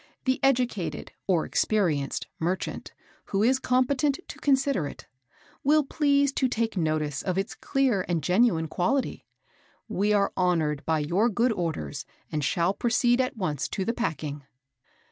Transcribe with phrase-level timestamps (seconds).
[0.25, 2.91] The educated (or experienced) merchant,
[3.25, 5.05] who is competent to consider it,
[5.63, 9.27] will please to take notice of its clear and genuine quality.
[9.87, 14.41] We are honoured by your good orders, and shall proceed at once to the packing."